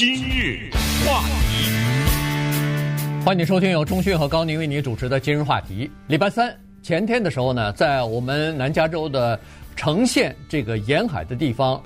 [0.00, 0.70] 今日
[1.04, 5.90] 话题，欢迎收听由中讯和高宁为你主持的今日话题。
[6.06, 9.38] 礼拜三前天的时候呢，在我们南加州的
[9.76, 11.78] 橙县这个沿海的地方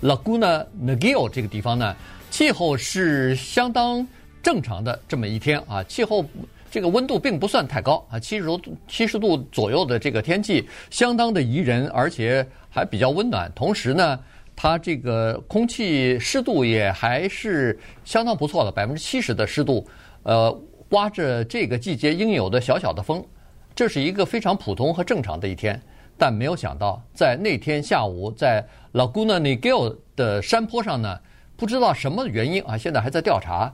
[0.00, 1.94] ，Laguna Niguel 这个地方呢，
[2.30, 4.08] 气候是相当
[4.42, 6.24] 正常的这么一天啊，气候
[6.70, 14.18] 这个温度并不算太高啊，七十度七十度左右的这个天气相当的宜人，而且还比较温暖，同时呢。
[14.60, 19.86] 它这个空气湿度也还是相当不错的，百分之七十的湿度，
[20.24, 20.50] 呃，
[20.88, 23.24] 刮着这个季节应有的小小的风，
[23.72, 25.80] 这是一个非常普通和正常的一天。
[26.16, 31.20] 但没有想到，在那天下午，在 Laguna Niguel 的山坡上呢，
[31.56, 33.72] 不知道什么原因啊，现在还在调查，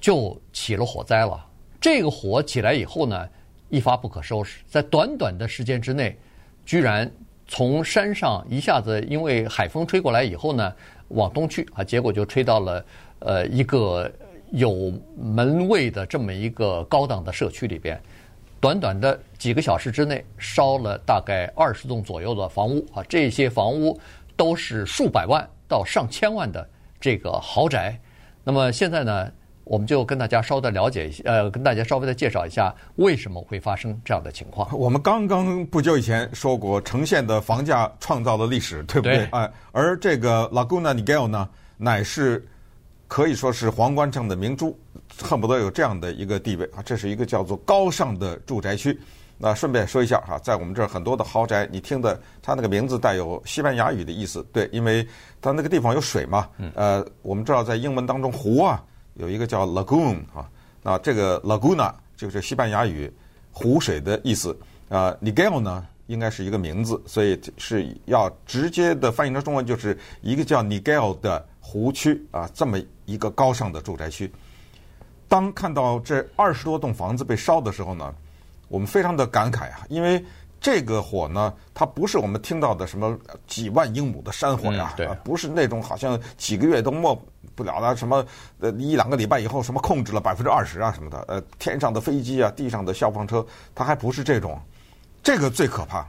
[0.00, 1.46] 就起了火灾了。
[1.80, 3.28] 这个火起来以后呢，
[3.68, 6.18] 一发不可收拾，在短短的时间之内，
[6.66, 7.08] 居然。
[7.48, 10.72] 从山上一下子，因为海风吹过来以后呢，
[11.08, 12.84] 往东去啊，结果就吹到了
[13.20, 14.10] 呃一个
[14.52, 17.98] 有门卫的这么一个高档的社区里边。
[18.60, 23.98] 短短的几个小时之内，烧了大概二十栋左右的房屋啊，这些房屋
[24.36, 26.68] 都是数百万到上千万的
[27.00, 27.98] 这个豪宅。
[28.44, 29.32] 那么现在呢？
[29.68, 34.68] 我们就跟大家稍微的了解一下，呃，跟大家稍微的介绍一下为什么会发生这样的情况。
[34.76, 39.24] 我们刚刚不久以前说过，城县的房价创造了历史，对不对？
[39.26, 42.44] 哎对，而这个 Laguna Niguel 呢，乃是
[43.06, 44.74] 可以说是皇冠上的明珠，
[45.22, 46.82] 恨不得有这样的一个地位啊！
[46.82, 48.98] 这是一个叫做高尚的住宅区。
[49.36, 55.06] 那顺便说一下哈，在我们这儿很多的豪宅，你听的它那个名字带有西班牙语的意思，对，因为
[55.40, 56.48] 它那个地方有水嘛。
[56.56, 56.72] 嗯。
[56.74, 58.82] 呃，我们知道在英文当中湖啊。
[59.18, 60.48] 有一个叫 lagoon 啊，
[60.82, 63.12] 那这个 laguna 就是西班牙语
[63.52, 65.14] 湖水的意思啊。
[65.20, 74.32] Niguel 呢应该是一个名字，所以是要直接的翻译成中文，就是一个叫 Niguel 的湖区啊，这么一个高尚的住宅区。
[75.28, 78.14] 当看到这二十多栋房子被烧的时候呢，
[78.68, 80.24] 我们非常的感慨啊，因为
[80.60, 87.18] 这个火呢，它不是我们听到的什么几万英亩的山火呀，对，不是那种好像几个月都没。
[87.54, 88.24] 不了了，什么
[88.60, 94.56] 呃一两个礼拜以后，什么控制了百分之二十啊什么的，呃天上的飞机啊，地上的消防车，它还不是这种，
[95.24, 96.08] 这个最可怕，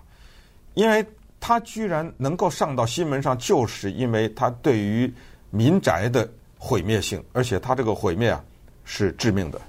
[0.76, 1.04] 因为
[1.40, 5.12] 它居然能够上到新闻上，就是因为它对于
[5.50, 8.44] 民宅的毁灭性，而且它这个毁灭啊
[8.86, 9.60] 是致命的，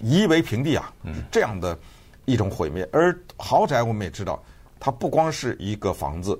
[0.00, 0.90] 夷为平地啊，
[1.30, 1.78] 这样的
[2.26, 2.86] 一种毁灭。
[2.92, 4.42] 而豪宅我们也知道，
[4.78, 6.38] 它不光是一个房子，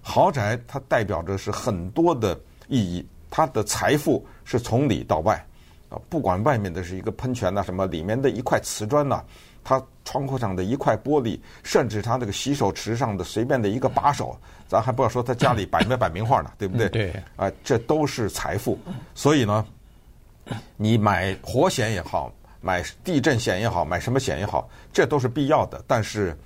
[0.00, 3.06] 豪宅它代表着是很多的意义。
[3.30, 5.34] 它的财富是从里到外，
[5.88, 9.24] 啊，不管外面的是一个喷泉呐，什么里面的一块瓷砖呐，
[9.64, 16.88] 它窗户上的一块玻璃，甚至它那个洗手池上的随便的一个把手，咱还不要说他家里摆没摆名画呢，对不对？
[16.90, 18.78] 对，啊，这都是财富。
[19.16, 19.66] 所以呢，
[20.76, 22.32] 你买活险也好，
[22.64, 25.84] 买地震险也好，买什么险也好，这都是必要的。
[25.86, 26.36] 但是。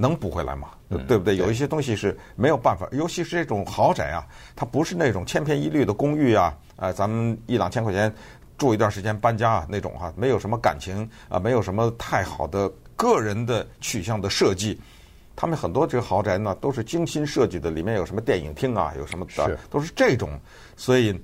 [0.00, 0.68] 能补回来吗？
[1.08, 1.34] 对不对？
[1.34, 4.24] 有一些东西是没有办法，尤其是这种豪宅啊，
[4.54, 8.14] 它不是那种千篇一律的公寓啊，啊，咱们一两千块钱
[8.56, 14.80] 住一段时间搬家啊那种哈，没有什么感情啊，没有什么太好的个人的取向的设计。
[15.34, 20.30] 他们很多这个豪宅呢，都是精心设计的，里面有什么电影厅啊，有什么的，都是这种，
[20.76, 21.20] 所以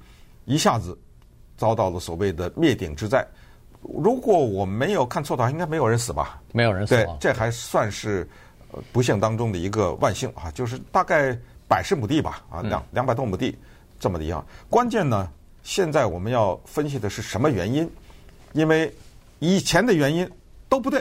[0.46, 0.98] 一下子
[1.56, 3.24] 遭到了所谓的灭顶之灾。
[4.02, 6.40] 如果我没有看错的话，应该没有人死吧？
[6.52, 6.94] 没有人死。
[6.94, 8.28] 对，这还算是。
[8.92, 11.32] 不幸当中的一个万幸啊，就是大概
[11.68, 13.56] 百十亩地吧，啊，两两百多亩地，
[14.00, 14.44] 这么的一样。
[14.68, 15.30] 关键呢，
[15.62, 17.88] 现在我们要分析的是什么原因？
[18.52, 18.92] 因为
[19.38, 20.28] 以前的原因
[20.68, 21.00] 都不对。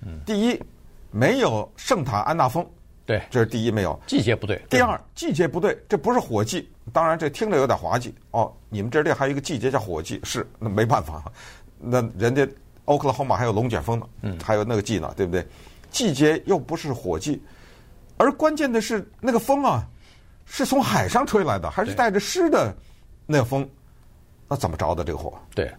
[0.00, 0.58] 嗯第一，
[1.10, 2.66] 没有圣塔安娜峰，
[3.04, 4.00] 对，这是第一没有。
[4.06, 4.58] 季节不对。
[4.70, 6.70] 第二，季节不对，这不是火季。
[6.90, 8.50] 当然，这听着有点滑稽哦。
[8.70, 11.22] 你们这里还有一个季节叫火季，是那没办法，
[11.80, 12.46] 那人家
[12.84, 15.46] 欧克拉荷马还有龙卷风呢，嗯，还有那个季呢，对不对？
[15.90, 17.42] 季节又不是火季，
[18.16, 19.84] 而关键的是那个风啊，
[20.46, 22.72] 是从海上吹来的，还是带着湿的
[23.26, 23.68] 那个风？
[24.48, 25.32] 那怎么着的这个火？
[25.54, 25.70] 对，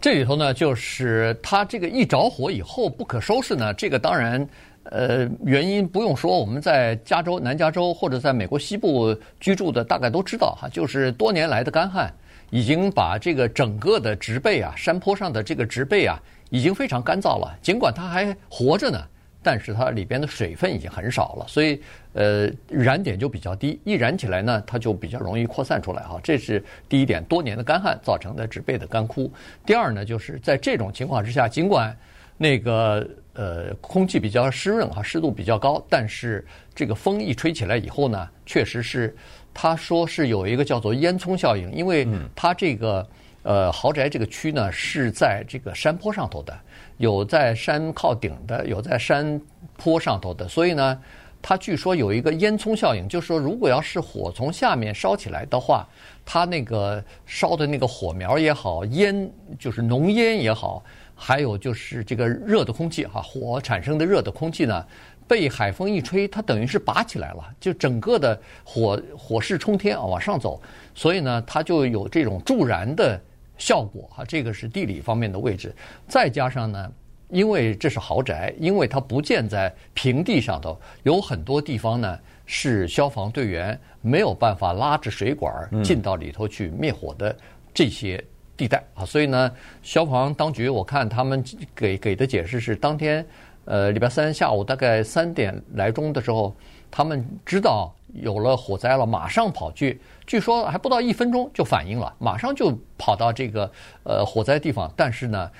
[0.00, 3.72] 这里头呢，就是它这个一着火以后不可收拾呢。
[3.74, 4.48] 这个当然，
[4.84, 12.12] 呃，原因不用说，我们在加州、南加州或者在美国西部居住的大概都知道哈，就是多年来的干旱
[12.50, 17.58] 已经把这个整个的植被啊，山坡上的这个植被啊，已经非常干燥了。
[17.62, 19.04] 尽管它还活着呢。
[19.40, 21.80] 但是它里边的水分已经很少了，所以
[22.12, 26.18] 呃燃点就比较低，一燃起来呢，它就比较容易扩散出来哈。
[26.24, 29.32] 这是第一点，多年的干旱造成的植被的干枯。
[29.64, 31.96] 第二呢，就是在这种情况之下，尽管
[32.36, 39.16] 那个呃空气比较湿润哈，湿度比较高，但是这个风一吹起来以后呢，确实是
[39.60, 42.06] 他说是有一个叫做烟囱效应，因为
[42.36, 43.04] 它这个。
[43.44, 46.54] 呃，豪宅这个区呢是在这个山坡上头的，
[46.98, 49.40] 有在山靠顶的，有在山
[49.76, 51.00] 坡上头的，所以呢，
[51.40, 55.88] 它据说有一个烟囱效应，就是说，如果要是火从下面烧起来的话，
[56.26, 60.84] 它那个烧的那个火苗也好，烟就是浓烟也好，
[61.14, 64.84] 还有就是这个热的空气哈，火产生的热的空气呢，
[65.28, 70.60] 被海风一吹，它等于是拔起来了，就整个的火火势冲天啊，往上走，
[70.94, 73.20] 所以呢，它就有这种助燃的。
[73.60, 75.74] 效果哈，这个是地理方面的位置，
[76.06, 76.92] 再加上呢，
[77.28, 82.16] 因为这是豪宅，因为它不建在平地上头，有很多地方呢
[82.46, 85.52] 是消防队员没有办法拉着水管
[85.82, 87.36] 进到里头去灭火的
[87.74, 88.24] 这些
[88.56, 89.52] 地带啊，所以呢，
[89.82, 91.42] 消防当局我看他们
[91.74, 93.26] 给给的解释是，当天
[93.68, 96.52] 呃礼拜三下午大概三点来钟的时候，
[96.90, 97.94] 他们知道。
[98.14, 103.70] 有了火灾了，马上跑去，据说还不到一分钟就反应了，马上就跑到这个
[104.02, 104.90] 呃火灾地方。
[104.96, 105.50] 但是呢，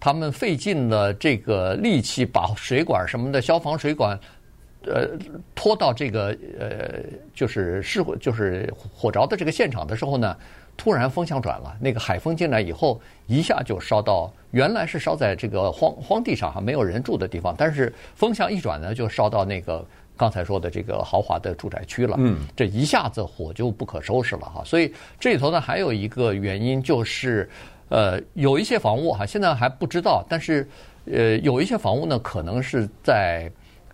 [0.00, 4.18] 他们费尽了这个力气，把水管什么的消防水管
[4.84, 5.10] 呃
[5.54, 7.00] 拖到这个呃
[7.32, 10.36] 就是失火就是火着的这个现场的时候呢，
[10.76, 19.84] 突然风向转了，那个海风进来以后，一下就烧到原来是烧在这个荒荒地上哈，没有人住的地方，但是风向一转呢，就烧到那个。
[20.14, 24.62] 刚才说的这个豪华的住宅区了，嗯，这一下子火就不可收拾了哈。
[24.62, 27.48] 所以这里头呢，还有一个原因就是，
[27.88, 30.68] 呃，有一些房屋哈，现在还不知道，但是
[31.06, 33.50] 呃，有一些房屋呢，可能是在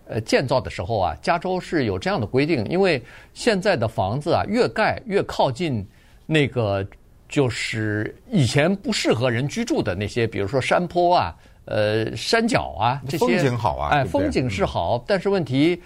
[0.07, 3.01] 呃建造的时候啊，加州是有这样的规定，因为
[3.33, 5.87] 现在的房子啊，越盖越靠近
[6.29, 6.85] 那个
[7.27, 11.35] 就是以前不适合人居住的那些，比如说山坡啊。
[11.65, 15.79] 呃，山脚啊，这些风景好啊，哎，风景是好，嗯、但是问题，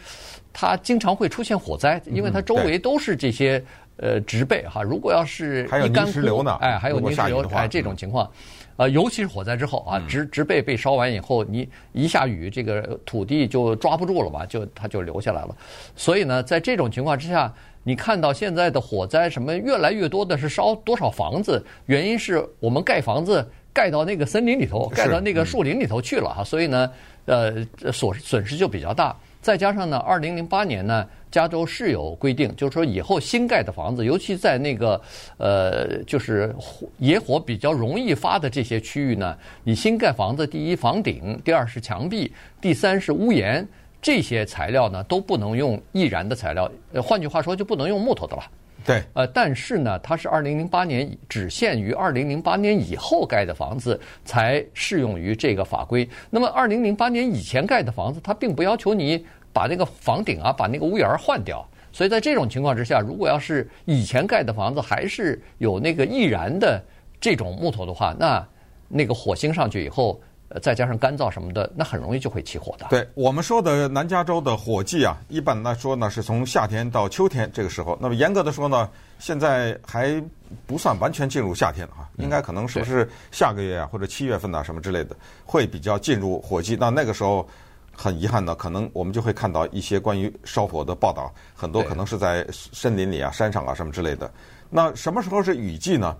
[0.53, 3.61] 它经常会出现火灾，因为它周围都是这些、
[3.97, 4.81] 嗯、呃植被哈。
[4.81, 8.31] 如果要是一干枯，哎，还有泥石流，哎，这种情况，
[8.77, 15.53] 呃，尤其是火灾之后啊，植植被被烧完以后，你一下雨，这个土地就抓不住了吧，就它就流下来了。
[15.97, 23.45] 所以呢，在这种情况之下，你看到现在的火灾什么越来越多的是烧多少房子，原因是我们盖房子。
[23.75, 26.91] 盖到那个森林里头，盖到那个树林里头去了哈，所以呢，
[27.25, 27.51] 呃，
[27.91, 29.17] 损损失就比较大。
[29.41, 35.01] 再加上呢，二零零八年呢，加州是有规定，就是说以后新盖的房子，尤其在那个
[35.37, 36.55] 呃，就是
[36.99, 42.31] 野火比较容易发的这些区域呢，你新盖房子，第一房顶，第二是墙壁，
[42.61, 43.67] 第三是屋檐，
[44.03, 48.43] 这些材料呢都不能用易燃的材料，呃，换句话说就不能用木头的了。
[48.85, 56.05] 对，呃，但是呢，它是二零零八年只限于二零零八年以后盖的房子才适用于这个法规。
[56.29, 61.65] 那么二零零八年以前盖的房子，它并不要求你把那个房顶啊，把那个屋檐儿换掉。
[61.93, 66.83] 所以在这种情况之下，如果要是以前盖的房子还是有那个易燃的
[67.21, 68.45] 这种木头的话，那
[68.89, 70.19] 那个火星上去以后。
[70.61, 72.85] 再加上干燥什么的，那很容易就会起火的。
[72.89, 77.97] 对我们说的南加州的火季啊，一般来说呢是从夏天到秋天这个时候。
[78.01, 78.89] 那么严格的说呢，
[79.19, 80.23] 现在还
[80.65, 85.15] 不算完全进入夏天啊，应该可能是不是下个月啊或者七月份啊什么之类的
[85.45, 86.77] 会比较进入火季。
[86.79, 87.47] 那那个时候
[87.95, 94.31] 很遗憾呢，可能我们就会看到一些关于烧火的报道，很多可能是在森林里啊、山上啊什么之类的。
[94.69, 96.15] 那什么时候是雨季呢？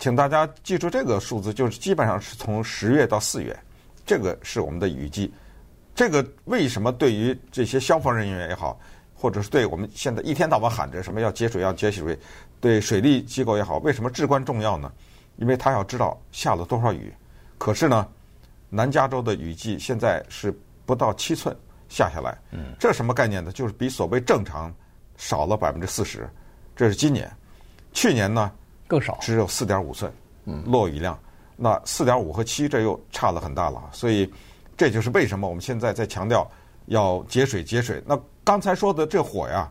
[0.00, 3.56] 请大家记住这个数字，就是基本上是从十月到四月，
[4.06, 5.30] 这个是我们的雨季。
[5.94, 8.80] 这个为什么对于这些消防人员也好，
[9.14, 12.18] 或者是对我们现在一天到晚喊着什么要节水要节水，
[12.62, 14.90] 对水利机构也好，为什么至关重要呢？
[15.36, 17.12] 因为他要知道下了多少雨。
[17.58, 18.08] 可是呢，
[18.70, 20.50] 南加州的雨季现在是
[20.86, 21.54] 不到七寸
[21.90, 22.38] 下下来，
[22.78, 23.52] 这什么概念呢？
[23.52, 24.74] 就是比所谓正常
[25.18, 26.26] 少了百分之四十。
[26.74, 27.30] 这是今年，
[27.92, 28.50] 去年呢？
[28.90, 30.12] 更少，只有四点五寸，
[30.66, 31.16] 落雨量，
[31.54, 34.28] 那四点五和七这又差了很大了，所以
[34.76, 36.44] 这就是为什么我们现在在强调
[36.86, 38.02] 要节水节水。
[38.04, 39.70] 那刚才说的这火呀，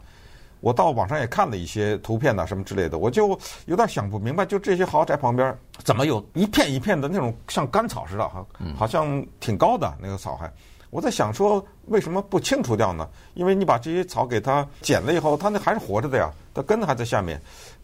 [0.61, 8.45] 我到网上也看了一些图片呐，什么之类的，我就有点想不明白，就这些豪宅旁边怎么有一片一片的那种像干草似的哈，
[8.77, 10.49] 好像挺高的那个草还。
[10.91, 13.07] 我在想说，为什么不清除掉呢？
[13.35, 17.39] 因为你把这些草给它剪了以后，它那还是活着的呀，它根还在下面。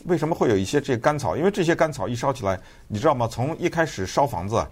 [0.05, 1.37] 为什么会有一些这干草？
[1.37, 3.27] 因为这些干草一烧起来，你知道吗？
[3.27, 4.65] 从一开始烧房子，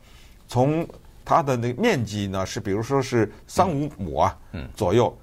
[0.47, 0.87] 从
[1.23, 4.35] 它的那个面积呢是，比如说是三五亩啊，
[4.75, 5.15] 左右，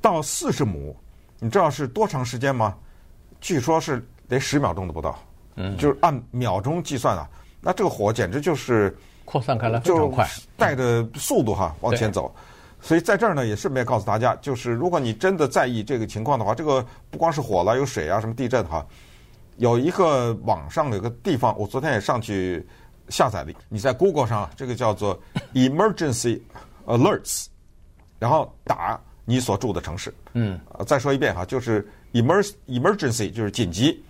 [0.00, 0.96] 到四十亩，
[1.38, 2.76] 你知道是多长时间吗？
[3.40, 5.16] 据说是得十秒钟都不到，
[5.54, 7.28] 嗯，就是按秒钟计算啊，
[7.60, 8.92] 那这个火简直就是。
[9.24, 12.34] 扩散开来非常快，带着速度哈往前走，
[12.80, 18.86] 所以在这儿呢也顺便告诉大家，就是如果你真的在意这个情况的话，这个不光是火了，有水啊，什么地震哈，
[19.56, 22.66] 有一个网上有个地方，我昨天也上去
[23.08, 23.52] 下载了。
[23.68, 25.18] 你在 Google 上，这个叫做
[25.54, 26.40] Emergency
[26.86, 27.46] Alerts，
[28.18, 30.12] 然后打你所住的城市。
[30.34, 34.04] 嗯，再说一遍哈，就是 Emer Emergency 就是紧急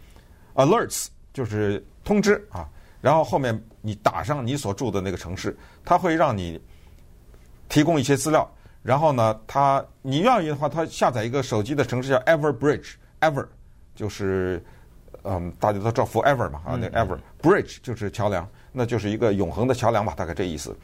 [0.54, 2.68] ，Alerts 就是通知啊。
[3.04, 6.58] 然后后面你打上你所住的那个城市，它会让你
[7.68, 8.50] 提供一些资料。
[8.82, 13.46] 然后呢，它你愿意的话，它下载一个手机的城市叫 Everbridge，Ever
[13.94, 14.64] 就是。
[15.26, 20.76] 嗯，大家都知道 forever 嘛，啊，那 ever bridge 就是桥梁，那就是一个永恒的桥梁吧，大概这意思。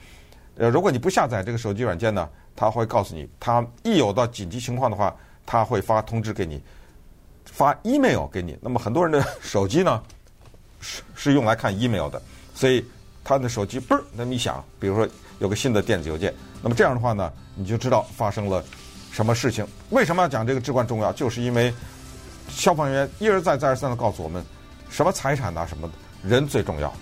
[0.57, 6.63] 呃，如果你不下载这个手机软件呢，它会告诉你，它一有到紧急情况的话，它会发通知给你，
[7.45, 8.57] 发 email 给你。
[8.63, 10.03] 那么很多人的手机呢，
[11.21, 12.21] 是用来看 email 的，
[12.55, 12.85] 所以
[13.23, 15.07] 他的手机嘣那么一响，比如说
[15.39, 18.65] 有个新的电子邮件，那么这样的话呢，你就知道发生了
[19.13, 19.67] 什么事情。
[19.91, 21.13] 为什么要讲这个至关重要？
[21.13, 21.73] 就是因为。
[22.53, 24.45] 消防员一而再、再而三的告诉我们，
[24.91, 25.89] 什么财产呐、啊，什么，
[26.25, 26.93] 人最重要。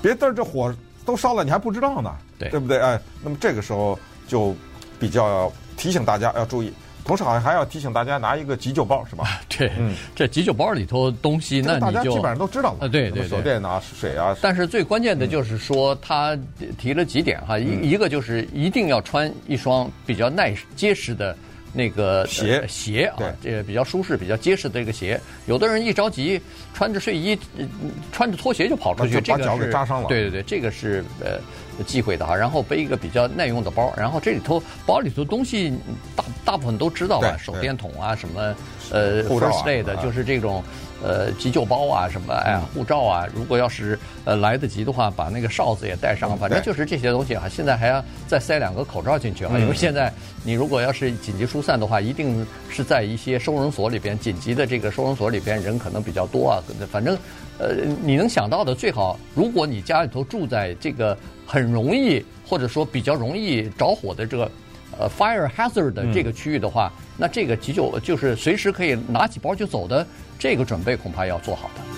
[0.00, 0.74] 别等这火
[1.04, 2.78] 都烧了，你还不知道呢，对，不对？
[2.78, 4.56] 哎，那么这个时候就
[4.98, 6.72] 比较提醒大家要注意，
[7.08, 9.40] 同时好像还要提醒大家拿一个急救包，是吧？
[9.48, 12.84] 对，嗯，这急救包里头东西，那你就大家基本上都知道了。
[12.84, 14.36] 啊，对对对，手电啊，水啊。
[14.42, 16.38] 但是最关键的就是说，他
[16.78, 21.34] 提了几点哈，一、嗯、一个就是一定要穿一双比较耐结实的。
[21.70, 26.40] 那个鞋鞋啊，这个比较舒适、比较结实的这个鞋，有的人一着急
[26.72, 27.38] 穿着睡衣、
[28.10, 30.08] 穿着拖鞋就跑出去，就把脚给扎伤了。
[30.08, 31.38] 对对对，这个是呃
[31.84, 32.34] 忌讳的哈。
[32.34, 35.70] 然后背一个比较耐用的包，然后这里头包里头东西
[36.16, 38.54] 大大部分都知道吧，手电筒啊什么
[38.90, 40.64] 呃，First Aid 的就是这种。
[41.00, 47.48] 呃，急救包啊，什么哎呀，护照啊，如果要是呃来得及的话，把那个哨子也带上，反正就是这些东西啊。
[47.48, 50.12] 现在还要再塞两个口罩进去啊，因为现在
[50.42, 56.60] 你如果要是紧急疏散的话，一定是在一些收容所里边，紧急的这个收容所里边人可能比较多啊。
[56.90, 57.16] 反正
[57.60, 64.50] 呃，你能想到的最好，如果你家里头住在这个很容易或者说比较容易着火的这个。
[64.98, 70.06] 呃，fire hazard 的这个区域的话，嗯、那这个急救就是随时可以拿起包就走的
[70.38, 71.97] 这个准备，恐怕要做好的。